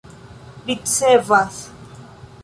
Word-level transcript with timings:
ricevas 0.65 1.69